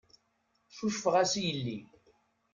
Cucfeɣ-as 0.75 1.33
i 1.39 1.41
yelli. 1.47 1.79